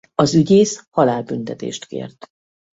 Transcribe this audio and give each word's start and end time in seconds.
Az 0.15 0.35
ügyész 0.35 0.87
halálbüntetést 0.89 1.85
kért. 1.85 2.27